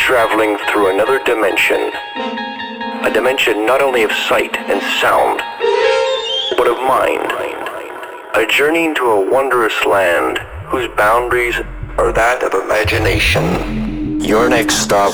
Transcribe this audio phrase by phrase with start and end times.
[0.00, 1.92] traveling through another dimension.
[3.04, 5.40] A dimension not only of sight and sound,
[6.56, 7.30] but of mind.
[8.34, 11.56] A journey into a wondrous land whose boundaries
[11.98, 14.20] are that of imagination.
[14.20, 15.12] Your next stop,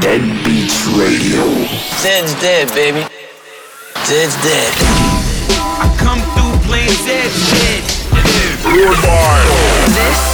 [0.00, 1.42] Dead Beats Radio.
[2.02, 3.06] Dead's dead, baby.
[4.06, 4.72] Dead's dead.
[5.82, 7.82] I come through playing Zed's dead.
[9.94, 10.33] This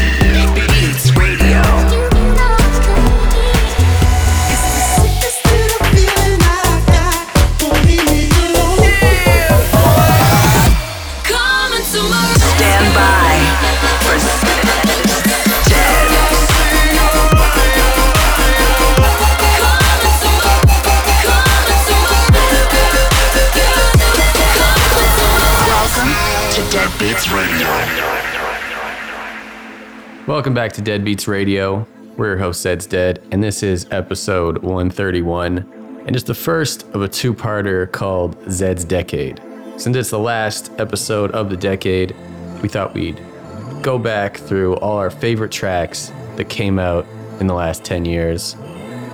[30.31, 31.85] Welcome back to Dead Beats Radio.
[32.15, 35.57] We're your host, Zed's Dead, and this is episode 131.
[36.07, 39.41] And it's the first of a two parter called Zed's Decade.
[39.75, 42.15] Since it's the last episode of the decade,
[42.61, 43.21] we thought we'd
[43.81, 47.05] go back through all our favorite tracks that came out
[47.41, 48.55] in the last 10 years.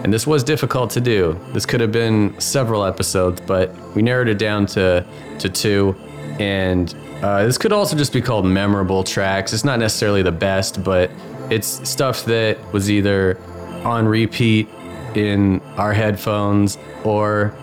[0.03, 1.35] And this was difficult to do.
[1.51, 5.03] This could have been several episodes, but we narrowed it down to,
[5.39, 5.95] to two.
[6.37, 9.53] And uh, this could also just be called memorable tracks.
[9.53, 11.09] It's not necessarily the best, but
[11.49, 13.39] it's stuff that was either
[13.83, 14.67] on repeat
[15.15, 17.55] in our headphones or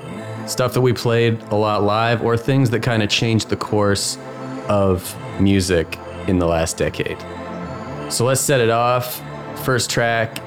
[0.47, 4.19] stuff that we played a lot live or things that kind of changed the course
[4.69, 7.19] of music in the last decade.
[8.11, 9.23] So let's set it off.
[9.65, 10.39] First track,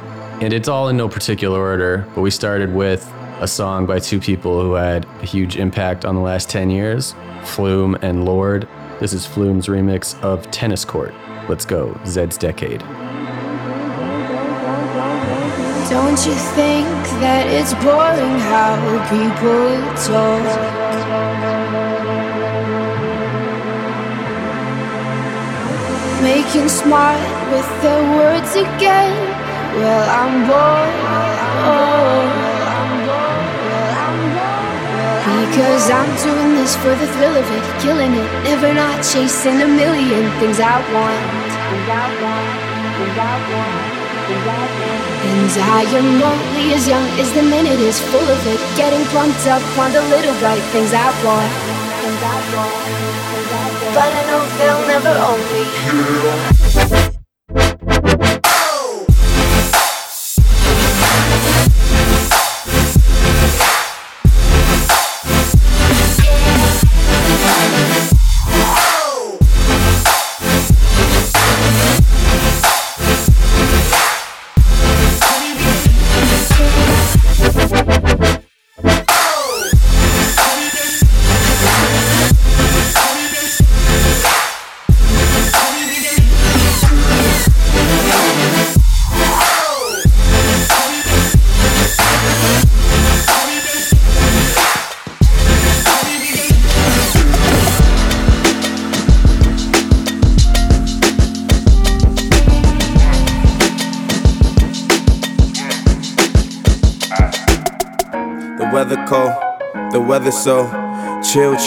[0.42, 4.20] and it's all in no particular order, but we started with a song by two
[4.20, 8.68] people who had a huge impact on the last 10 years Flume and Lorde.
[9.00, 11.14] This is Flume's remix of Tennis Court.
[11.48, 12.80] Let's go, Zed's Decade.
[15.88, 16.88] Don't you think
[17.22, 18.74] that it's boring how
[19.06, 20.42] people talk?
[26.24, 29.14] Making smart with their words again.
[29.78, 32.27] Well, I'm bored.
[35.50, 39.68] Because I'm doing this for the thrill of it, killing it, never not chasing a
[39.68, 41.24] million things I want.
[45.24, 48.60] And I am only as young as the minute is full of it.
[48.76, 50.62] Getting pumped up on the little want.
[50.76, 51.52] Things I want.
[53.96, 55.42] But I know they'll never own
[57.02, 57.07] me.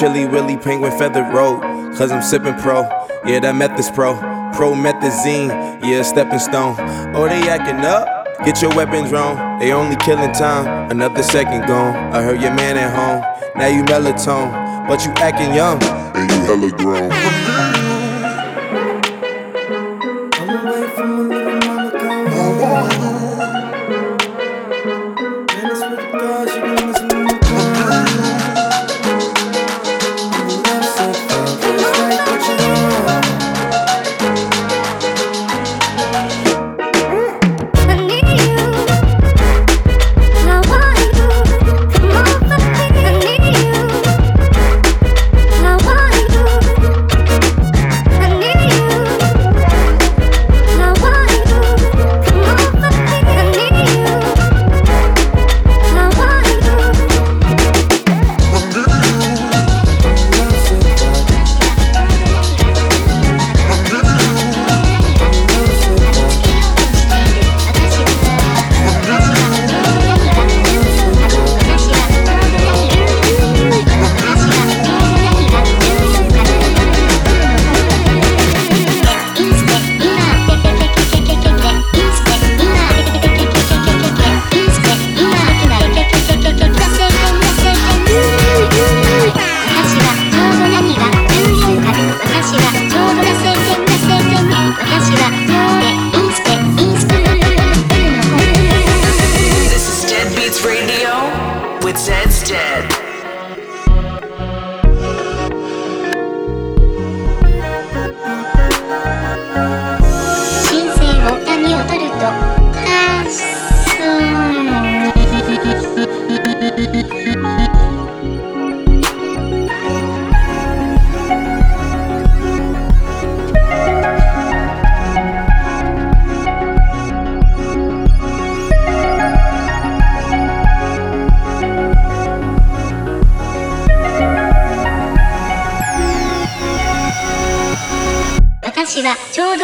[0.00, 1.60] Chill, chilly, willy, penguin feathered road.
[1.96, 2.82] Cause I'm sipping pro,
[3.26, 4.14] yeah, that meth is pro.
[4.54, 5.48] Promethazine,
[5.84, 6.76] yeah, stepping stone.
[7.14, 8.44] Oh, they acting up?
[8.44, 9.58] Get your weapons wrong.
[9.58, 11.94] They only killing time, another second gone.
[12.14, 13.20] I heard your man at home,
[13.56, 15.82] now you melatonin, but you acting young.
[15.82, 17.86] and you hella grown.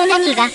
[0.06, 0.49] の波が、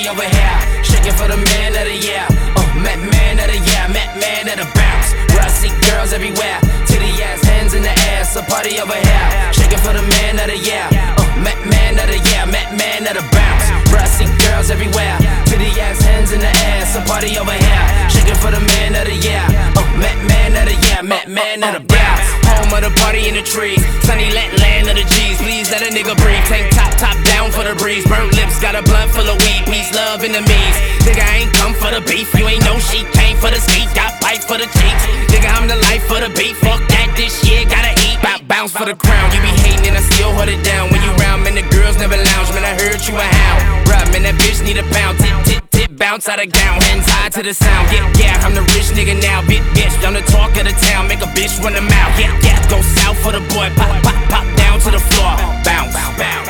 [0.00, 2.24] Shorty over here, shaking for the man of the year.
[2.56, 5.12] Oh, uh, Met man of the year, Met man of the bounce.
[5.34, 8.32] Where I see girls everywhere, titty ass, hands in the ass.
[8.34, 10.86] So party over here, shaking for the man of the year.
[11.18, 13.79] Oh, uh, Met man of the year, Met man of the bounce.
[13.90, 15.18] Bruh, see girls everywhere.
[15.50, 16.86] Pity ass hands in the air.
[16.86, 17.84] Somebody over here.
[18.08, 19.42] Shaking for the man of the year.
[19.74, 21.02] Oh, uh, Matt man of the year.
[21.02, 22.26] Matt man of the brows.
[22.46, 23.82] Home of the party in the trees.
[24.06, 25.38] Sunny land, land of the G's.
[25.42, 26.46] Please let a nigga breathe.
[26.46, 28.06] Tank top, top down for the breeze.
[28.06, 29.66] Burnt lips, got a blunt full of weed.
[29.66, 30.76] Peace, love, enemies.
[31.02, 32.30] Nigga, I ain't come for the beef.
[32.38, 33.90] You ain't know she came for the ski.
[33.94, 35.02] Got bite for the cheeks.
[35.34, 36.56] Nigga, I'm the life for the beef.
[36.62, 38.09] Fuck that, this year gotta eat.
[38.22, 39.32] Bout bounce for the crown.
[39.32, 40.90] You be hating and I still hold it down.
[40.92, 42.48] When you round, man, the girls never lounge.
[42.52, 43.60] Man, I heard you a hound.
[43.88, 45.18] Bruh, man, that bitch need a pound.
[45.18, 46.80] Tit, tit, tit, bounce out of gown.
[46.80, 47.88] Hands high to the sound.
[47.90, 49.40] Yeah, yeah, I'm the rich nigga now.
[49.48, 51.08] Big bitch, I'm the talk of the town.
[51.08, 52.12] Make a bitch run the mouth.
[52.20, 53.72] Yeah, yeah, go south for the boy.
[53.76, 55.34] Pop, pop, pop down to the floor.
[55.64, 56.48] Bounce, bounce.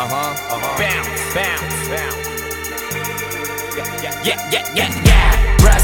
[0.00, 0.78] Uh huh, uh huh.
[0.80, 2.28] Bounce, bounce, bounce.
[3.76, 5.39] Yeah, yeah, yeah, yeah, yeah.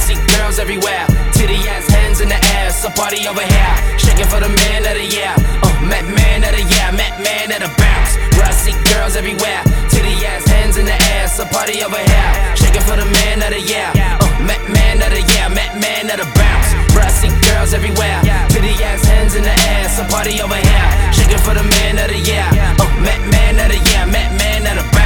[0.07, 1.05] See girls everywhere.
[1.33, 2.71] Titty ass hands in the air.
[2.71, 3.75] So party over here.
[3.99, 5.35] Shaking for the man of the year.
[5.67, 6.89] Oh, Met man of the year.
[6.95, 8.15] Met man of the bounce.
[8.55, 9.63] See girls everywhere.
[9.91, 11.27] Titty ass hands in the air.
[11.27, 12.33] So party over here.
[12.55, 13.91] Shaking for the man of the year.
[14.23, 15.49] Oh, Met man of the year.
[15.51, 16.71] Met man of the bounce.
[17.19, 18.21] See girls everywhere.
[18.49, 19.89] Titty ass hands in the air.
[19.91, 20.89] So party over here.
[21.11, 22.47] Shaking for the man of the year.
[22.79, 24.07] Oh, Met man of the year.
[24.07, 25.06] Met man of the bounce.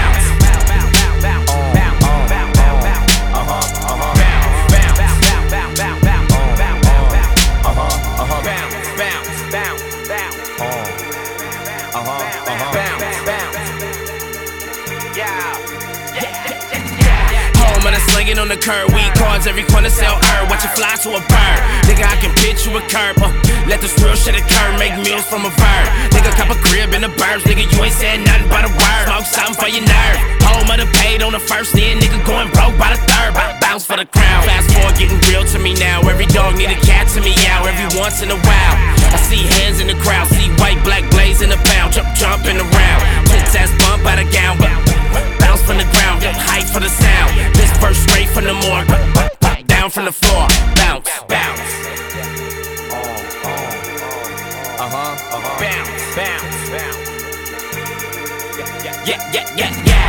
[18.20, 20.52] Slinging on the curb, weed cards every corner sell herb.
[20.52, 21.58] Watch it fly to a bird.
[21.88, 23.16] Nigga, I can pitch you a curb.
[23.16, 23.32] Uh,
[23.64, 25.86] let this real shit occur, make meals from a verb.
[26.12, 27.48] Nigga, cop a crib in the burbs.
[27.48, 29.04] Nigga, you ain't said nothing but a word.
[29.08, 30.18] Smoke something for your nerve.
[30.52, 33.32] Home of the paid on the first, then nigga going broke by the third.
[33.32, 34.44] Bout bounce for the crown.
[34.44, 36.04] Fast forward, getting real to me now.
[36.04, 38.74] Every dog need a cat to me out every once in a while.
[39.16, 42.60] I see hands in the crowd, see white, black blaze in the pound, jump, jumping
[42.60, 43.00] around.
[43.32, 46.88] Tits ass bump out of gown, but bounce from the ground, get hype for the
[46.88, 47.54] sound.
[47.54, 50.46] This verse straight from the morgue, down from the floor,
[50.76, 51.60] bounce, bounce.
[54.78, 55.60] Uh huh, uh huh.
[55.60, 57.09] Bounce, bounce, bounce.
[59.06, 60.00] Yeah, yeah, yeah, yeah.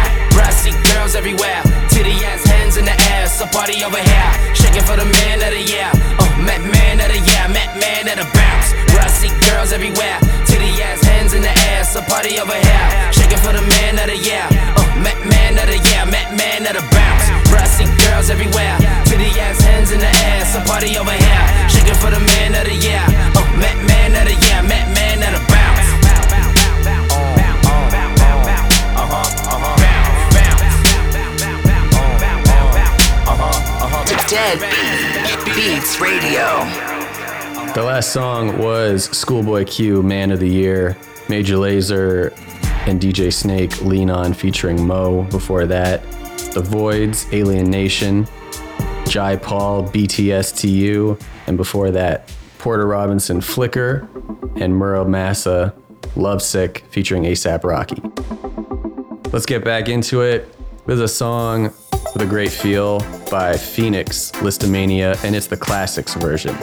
[0.62, 1.64] See girls everywhere.
[1.90, 3.26] Titty ass hands in the air.
[3.26, 4.32] So party over here.
[4.54, 5.90] Shaking for the man of the year.
[6.22, 7.46] Oh, Met man of the year.
[7.50, 8.70] Met man of the bounce.
[9.18, 10.20] See girls everywhere.
[10.46, 11.84] Titty ass hands in the air.
[11.84, 12.88] So party over here.
[13.10, 14.46] Shaking for the man of the year.
[14.78, 16.06] Oh, Met man of the year.
[16.06, 17.26] Met man of the bounce.
[17.74, 18.78] See girls everywhere.
[19.10, 20.46] Titty ass hands in the air.
[20.46, 21.44] So party over here.
[21.74, 23.02] Shaking for the man of the year.
[23.34, 24.62] Oh, Met man of the year.
[24.62, 25.61] Met man of the bounce.
[34.32, 34.60] Dead
[35.58, 36.64] Beats Radio.
[37.74, 40.96] The last song was Schoolboy Q, Man of the Year,
[41.28, 42.32] Major Lazer,
[42.88, 45.24] and DJ Snake, Lean On featuring Mo.
[45.24, 46.10] Before that,
[46.54, 48.26] The Voids, Alien Nation,
[49.06, 54.08] Jai Paul, BTSTU, and before that, Porter Robinson, Flicker,
[54.56, 55.74] and Mura Masa,
[56.16, 58.02] Lovesick featuring ASAP Rocky.
[59.34, 60.56] Let's get back into it.
[60.86, 61.74] There's a song
[62.14, 66.56] with a great feel by Phoenix, Lisztomania, and it's the Classixx version.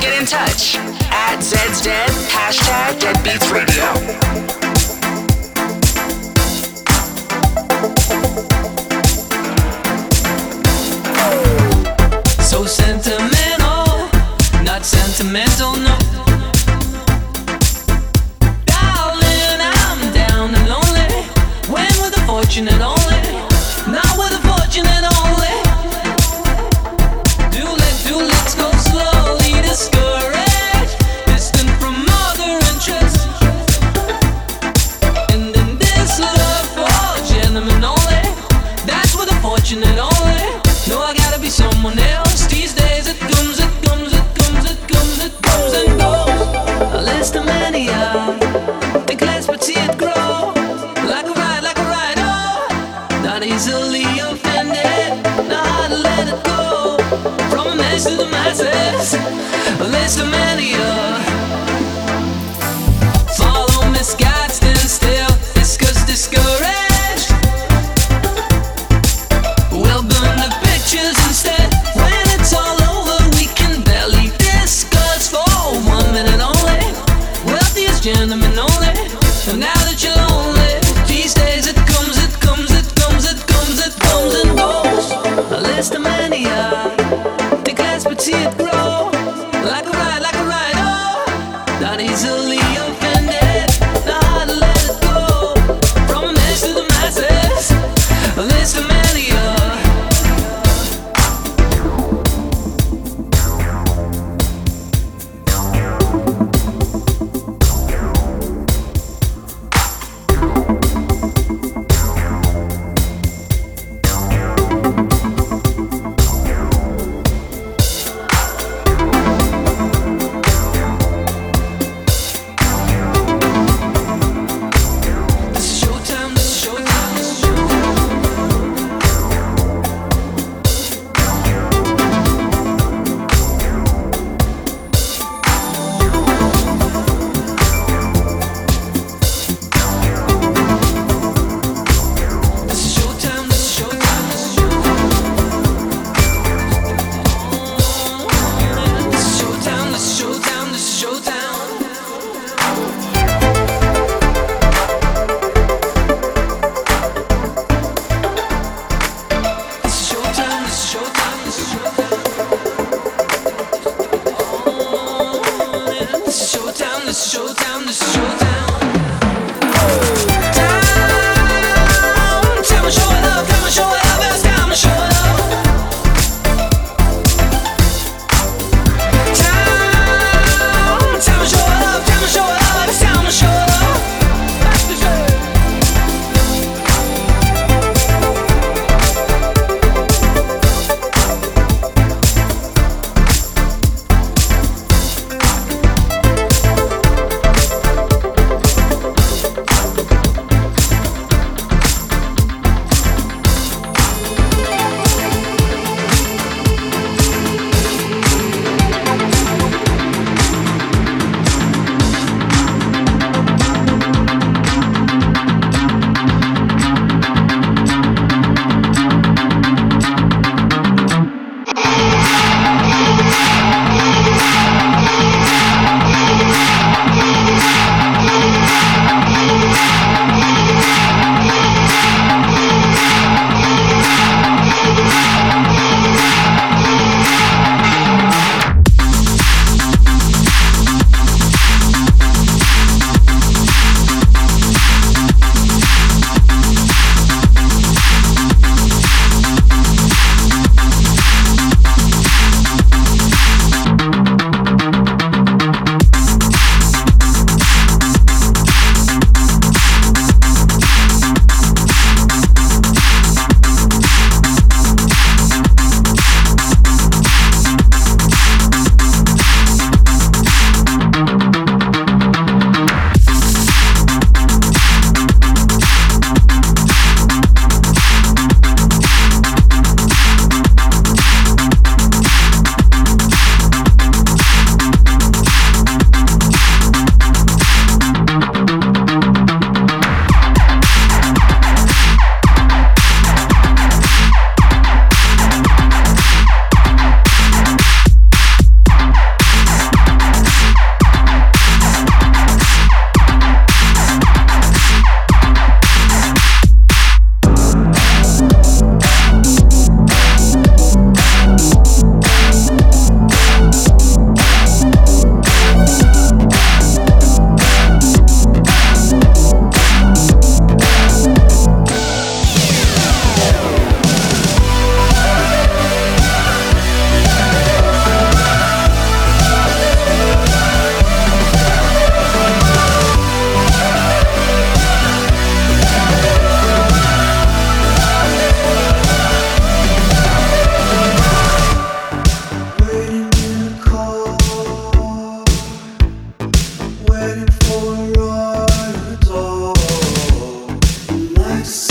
[0.00, 0.76] Get in touch
[1.10, 3.94] at Zed's Dead, hashtag Dead Beats Radio.
[12.42, 14.08] So sentimental,
[14.62, 15.75] not sentimental,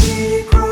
[0.06, 0.65] secret.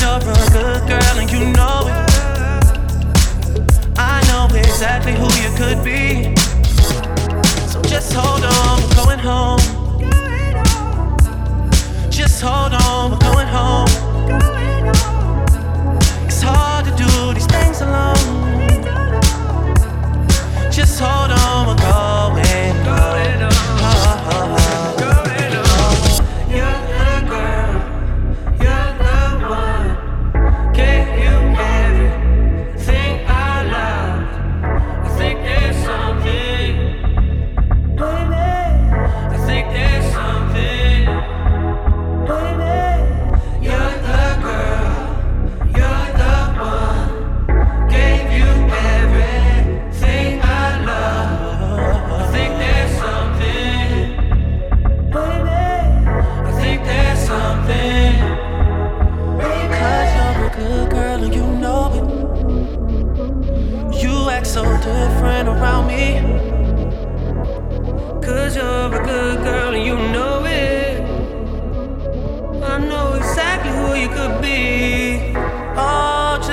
[0.00, 2.06] you're a good girl and you know it.
[3.98, 6.34] I know exactly who you could be.
[7.68, 9.60] So just hold on, we're going home.
[12.10, 13.88] Just hold on, we're going home.
[16.26, 18.16] It's hard to do these things alone.
[20.70, 21.85] Just hold on, we're.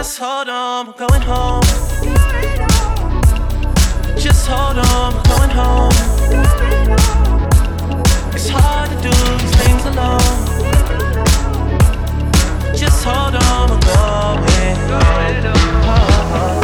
[0.03, 1.61] Just hold on, we're going home.
[4.19, 5.93] Just hold on, we're going home.
[8.35, 10.19] It's hard to do these things alone.
[12.75, 16.62] Just hold on, we're going home.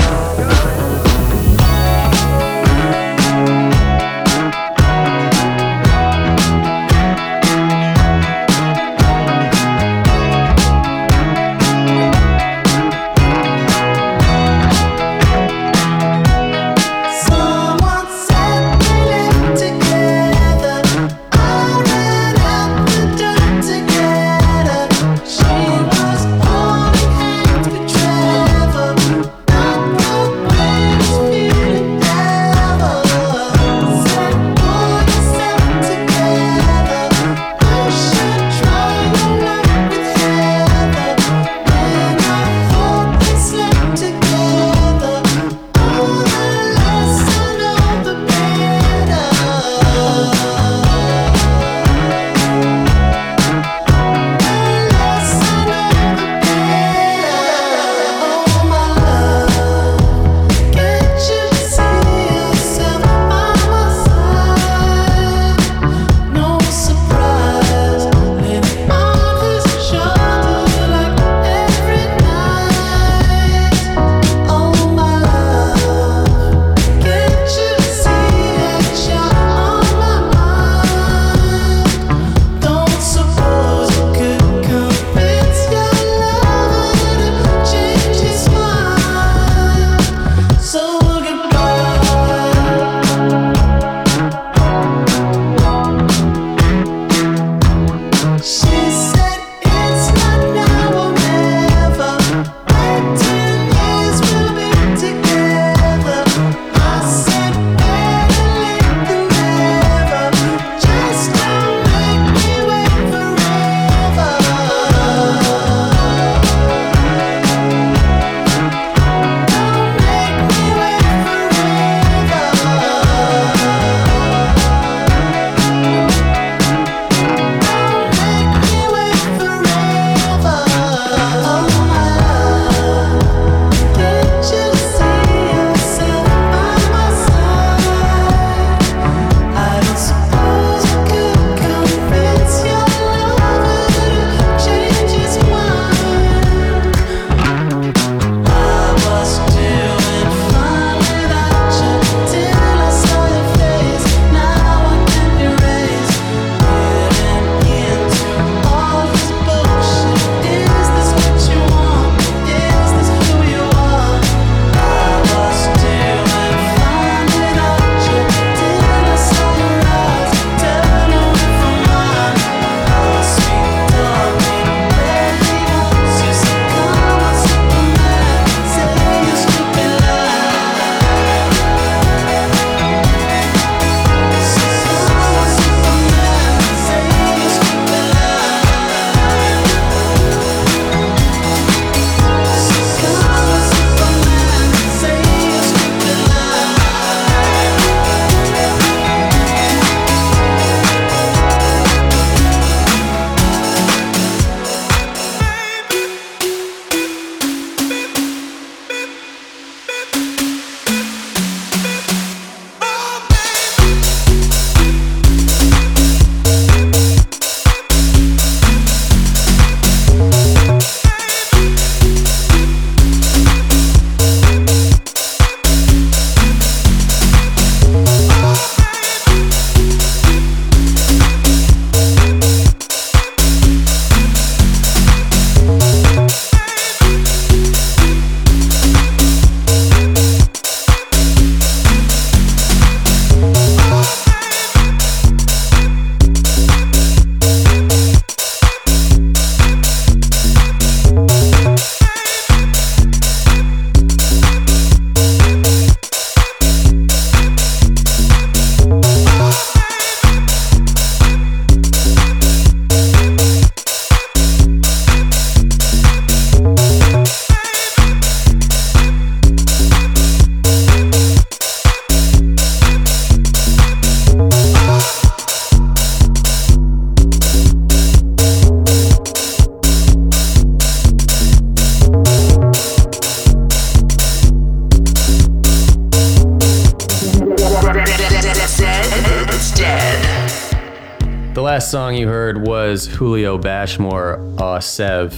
[293.19, 295.33] Julio Bashmore, Au Seve,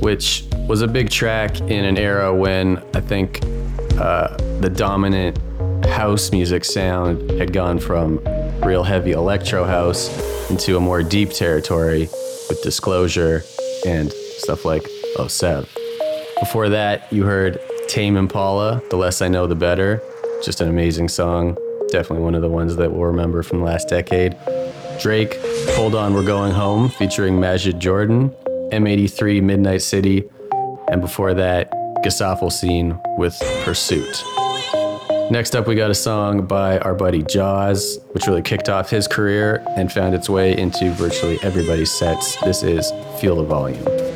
[0.00, 3.40] which was a big track in an era when I think
[3.98, 5.36] uh, the dominant
[5.86, 8.20] house music sound had gone from
[8.64, 10.08] real heavy electro house
[10.48, 12.08] into a more deep territory
[12.48, 13.42] with Disclosure
[13.84, 15.68] and stuff like Oh Sev.
[16.38, 20.00] Before that, you heard Tame Impala, The Less I Know The Better.
[20.44, 21.56] Just an amazing song.
[21.88, 24.36] Definitely one of the ones that we'll remember from the last decade.
[25.00, 25.36] Drake,
[25.76, 28.30] Hold On, We're Going Home, featuring Majid Jordan.
[28.72, 30.28] M83, Midnight City.
[30.90, 31.70] And before that,
[32.04, 34.24] Gesaffelstein with Pursuit.
[35.30, 39.06] Next up, we got a song by our buddy Jauz, which really kicked off his
[39.06, 42.36] career and found its way into virtually everybody's sets.
[42.42, 44.07] This is Feel the Volume.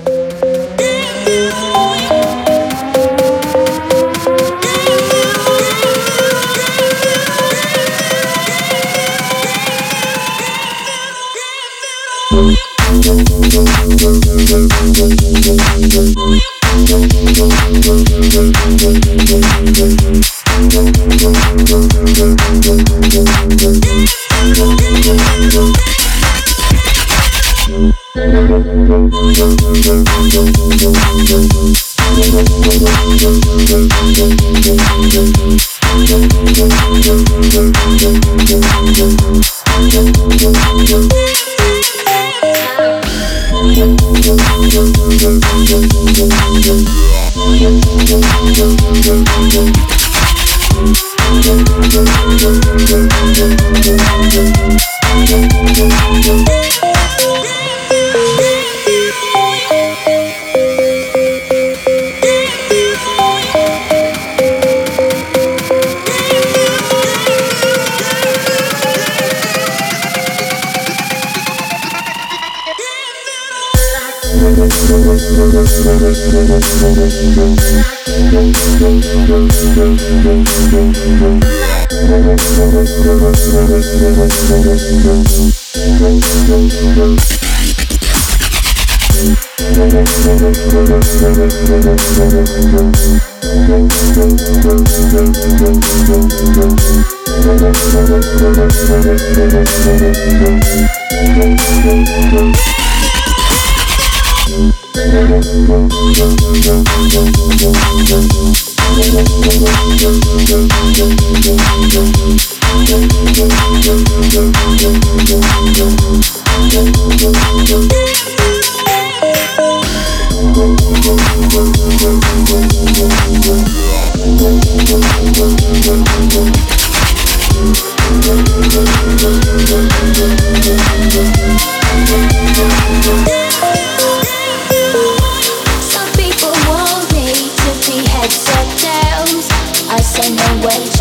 [98.42, 98.72] Some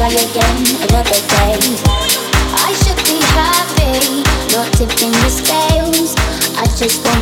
[0.02, 1.60] try again another day.
[2.58, 4.24] I should be happy,
[4.56, 5.21] not tipping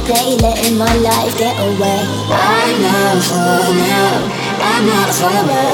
[0.10, 2.02] won't letting my life get away.
[2.34, 4.50] I know for now.
[4.60, 5.70] I'm not a follower.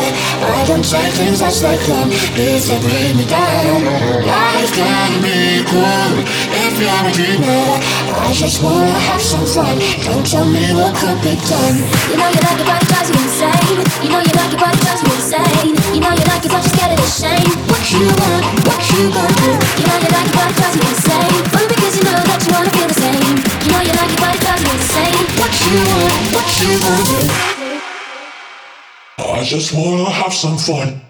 [0.45, 2.09] I don't take things as they come.
[2.36, 3.81] Please they bring me down.
[4.27, 6.11] Life can be cool
[6.51, 7.65] if you're a dreamer.
[8.13, 9.79] I just wanna have some fun.
[10.03, 11.77] Don't tell me what could be done.
[12.11, 13.79] You know you like it, but it drives you insane.
[14.03, 16.61] You know you like it, but it drives you You know you like it, but
[16.61, 17.49] you're scared of the shame.
[17.65, 19.57] What you want, what you gonna do?
[19.82, 21.41] You know you like it, but it drives you insane.
[21.65, 23.34] Because you know that you wanna feel the same.
[23.65, 25.26] You know you like it, but it drives you insane.
[25.41, 27.26] What you want, what you gonna do?
[29.17, 31.05] I just wanna have some fun.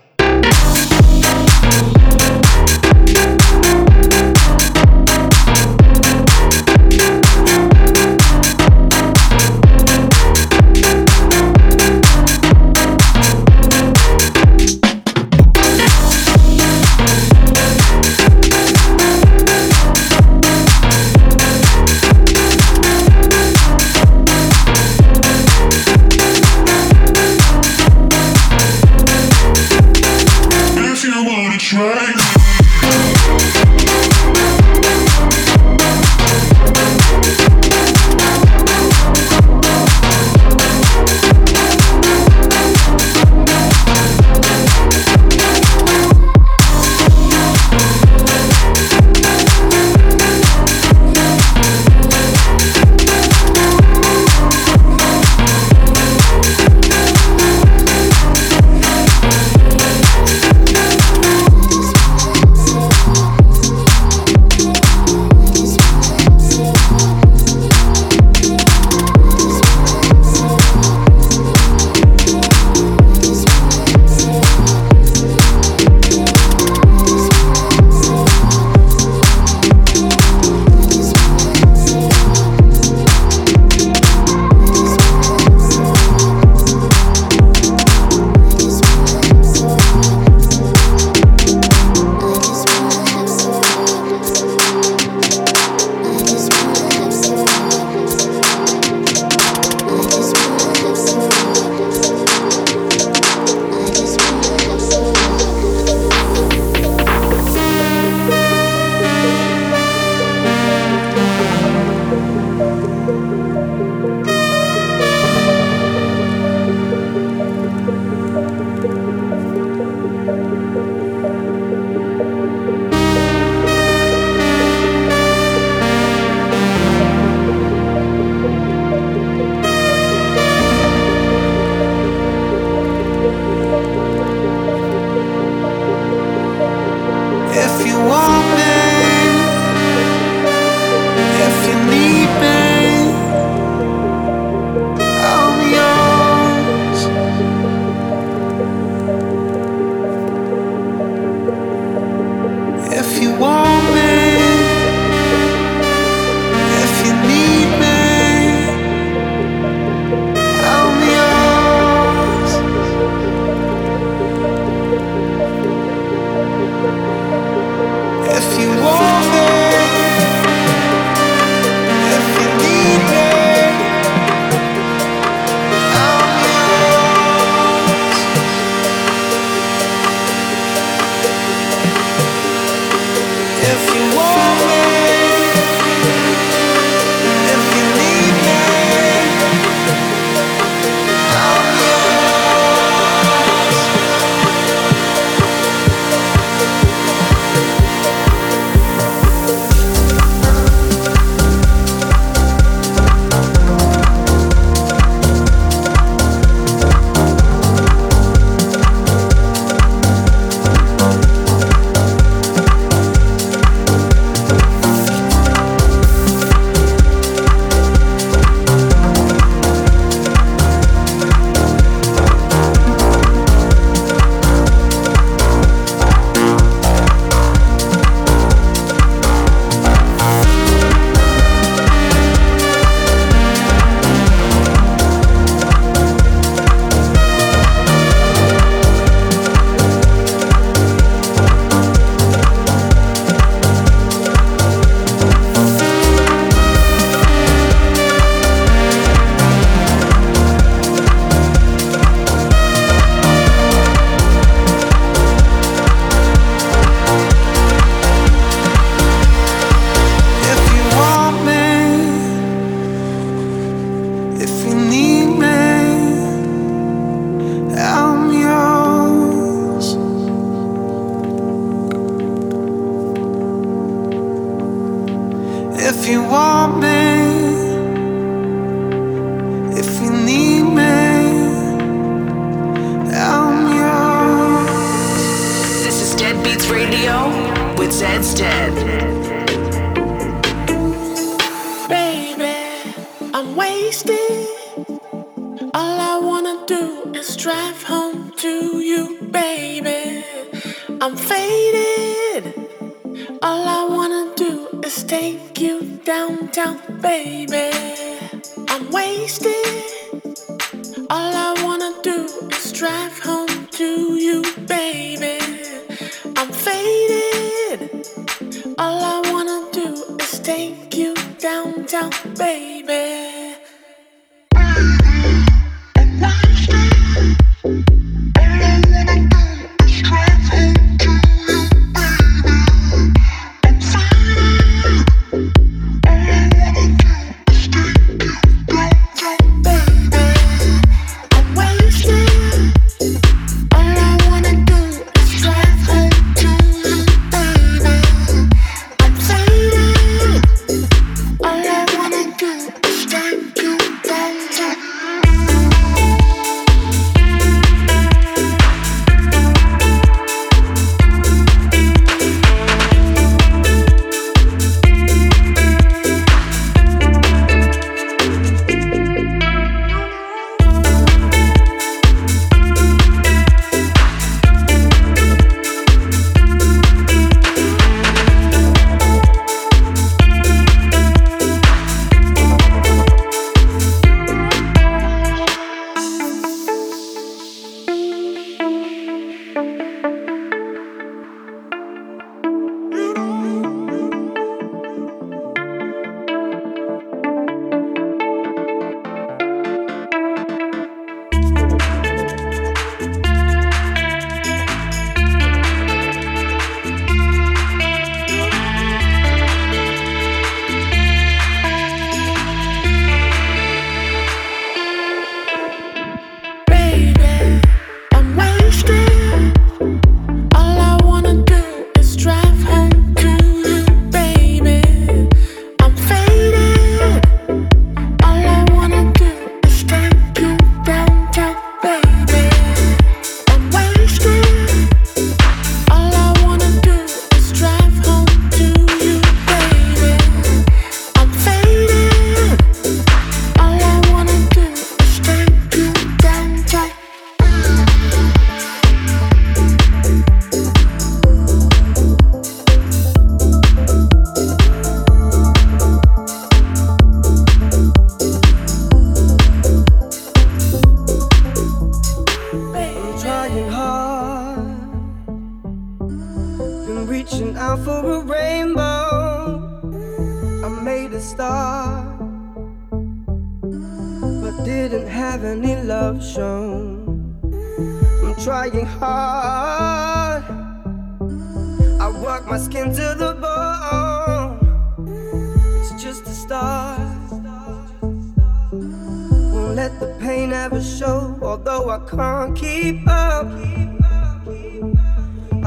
[489.86, 493.45] let the pain ever show, although I can't keep up.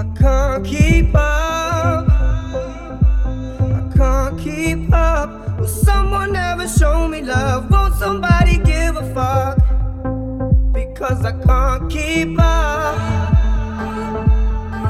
[0.01, 2.09] I can't keep up.
[3.79, 5.61] I can't keep up.
[5.61, 7.71] Will someone ever show me love?
[7.71, 9.57] Won't somebody give a fuck?
[10.73, 12.99] Because I can't keep up.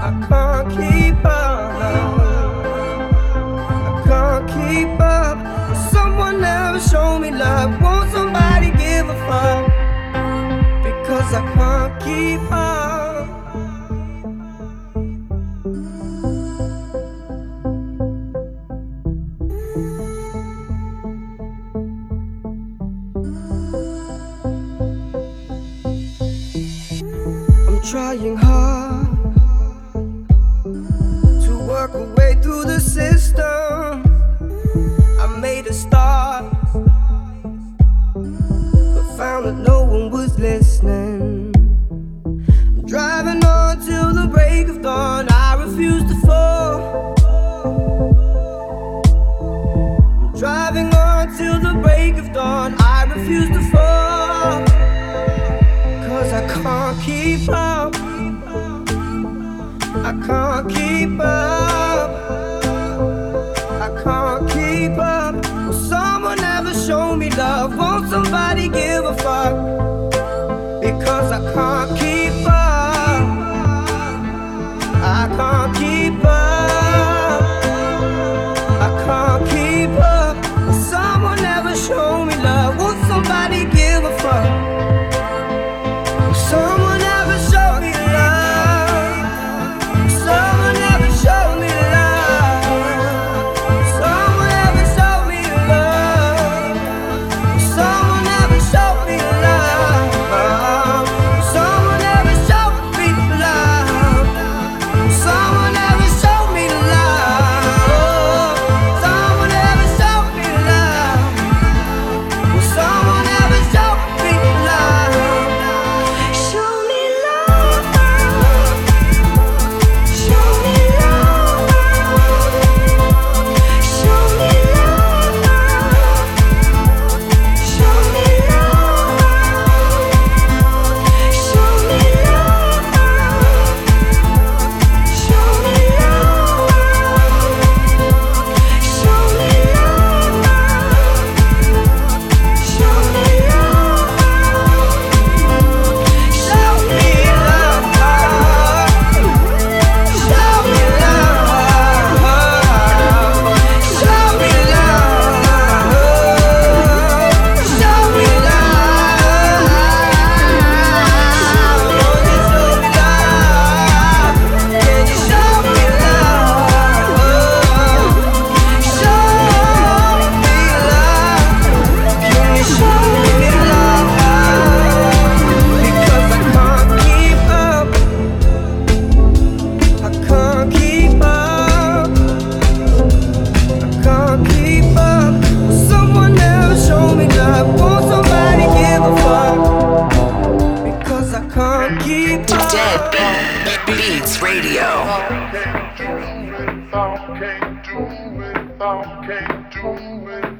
[0.06, 1.82] I can't keep up.
[3.92, 5.57] I can't keep up
[6.08, 7.80] someone ever show me love?
[7.82, 9.64] Won't somebody give a fuck?
[10.86, 12.77] Because I can't keep up.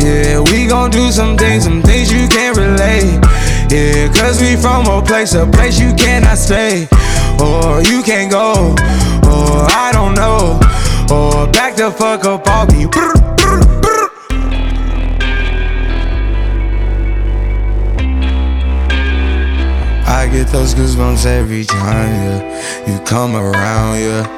[0.00, 3.20] Yeah, we gon' do some things, some things you can't relate.
[3.70, 6.88] Yeah, cause we from a place, a place you cannot stay.
[7.40, 8.74] Or you can't go,
[9.24, 10.58] or I don't know.
[11.14, 12.86] Or back the fuck up, I'll be.
[12.86, 14.08] Brr, brr, brr.
[20.06, 22.86] I get those goosebumps every time, yeah.
[22.88, 24.37] You come around, yeah.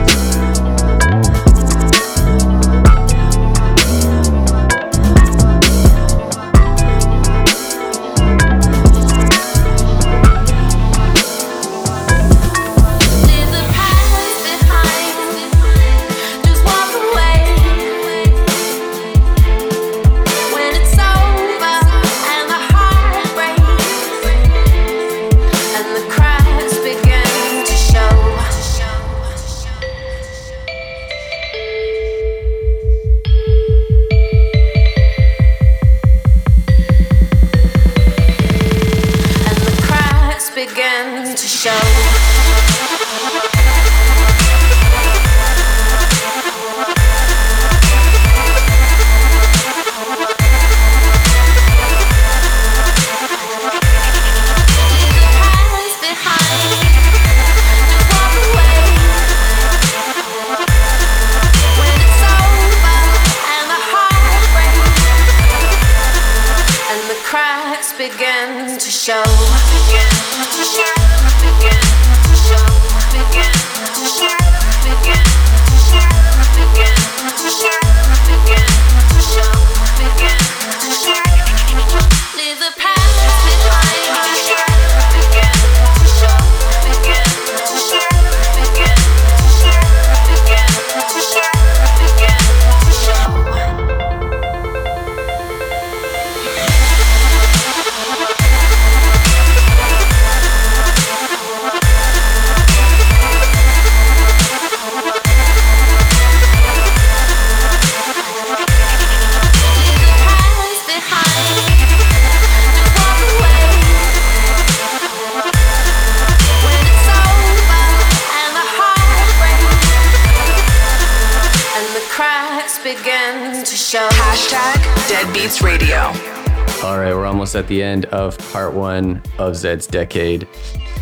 [128.81, 130.47] One of Zed's Decade.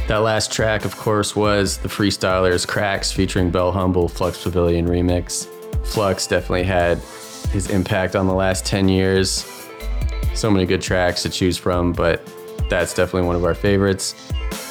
[0.09, 5.47] That last track, of course, was the Freestylers Cracks featuring Belle Humble Flux Pavilion remix.
[5.85, 6.97] Flux definitely had
[7.51, 9.45] his impact on the last 10 years.
[10.33, 12.21] So many good tracks to choose from, but
[12.69, 14.13] that's definitely one of our favorites.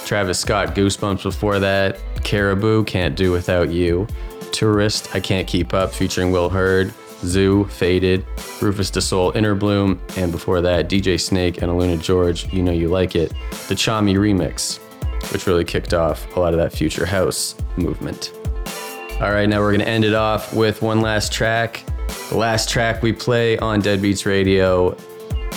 [0.05, 1.99] Travis Scott Goosebumps before that.
[2.25, 4.07] Caribou Can't Do Without You.
[4.53, 6.93] Tourist I Can't Keep Up featuring Will Heard.
[7.23, 8.25] ZHU Faded.
[8.61, 10.01] Rüfüs Du Sol Inner Bloom.
[10.17, 13.31] And before that, DJ Snake and AlunaGeorge You Know You Like It.
[13.69, 14.79] The Tchami remix,
[15.33, 18.33] which really kicked off a lot of that future house movement.
[19.21, 21.85] All right, now we're going to end it off with one last track.
[22.31, 24.97] The last track we play on Deadbeats Radio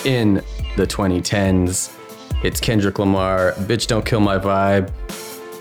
[0.03, 0.41] in
[0.77, 1.95] the 2010s.
[2.43, 4.91] It's Kendrick Lamar, Bitch Don't Kill My Vibe.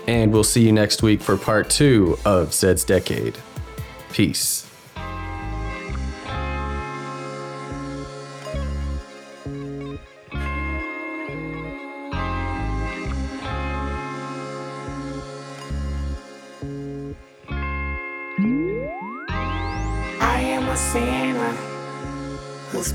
[0.07, 3.37] And we'll see you next week for part two of Zed's Decade.
[4.11, 4.60] Peace.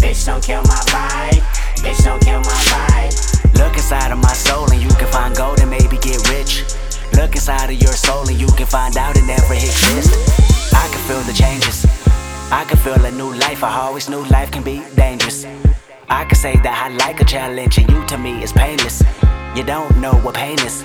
[0.00, 1.42] Bitch, don't kill my vibe.
[1.82, 3.58] Bitch, don't kill my vibe.
[3.58, 6.64] Look inside of my soul and you can find gold and maybe get rich.
[7.14, 10.12] Look inside of your soul and you can find out it never exists.
[10.72, 11.86] I can feel the changes.
[12.50, 13.64] I can feel a new life.
[13.64, 15.44] I always knew life can be dangerous.
[16.08, 19.02] I can say that I like a challenge and you to me is painless.
[19.54, 20.84] You don't know what pain is.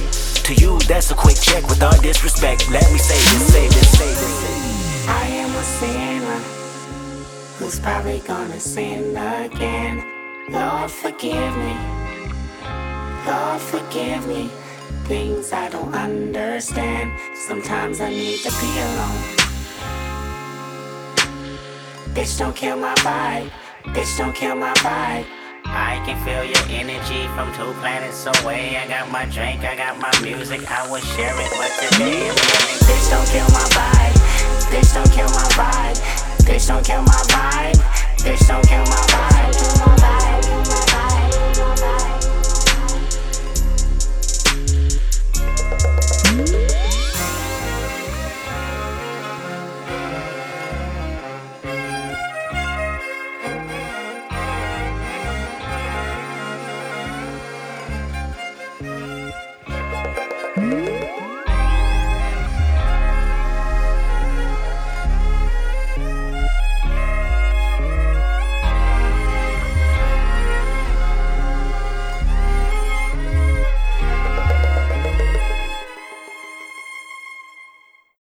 [0.51, 2.69] To you, that's a quick check with all disrespect.
[2.69, 5.07] Let me say this, say this, say this.
[5.07, 6.39] I am a sinner
[7.57, 10.03] who's probably gonna sin again.
[10.49, 11.73] Lord, forgive me.
[13.25, 14.49] Lord, forgive me.
[15.05, 17.17] Things I don't understand.
[17.47, 19.23] Sometimes I need to be alone.
[22.13, 23.49] Bitch, don't kill my vibe.
[23.95, 25.40] Bitch, don't kill my vibe.
[25.73, 28.75] I can feel your energy from two planets away.
[28.75, 32.35] I got my drink, I got my music, I would share it, but today I'm
[32.35, 34.15] feeling Bitch, don't kill my vibe.
[34.67, 35.97] Bitch, don't kill my vibe.
[36.43, 37.79] Bitch, don't kill my vibe.
[38.19, 39.21] Bitch, don't kill my vibe.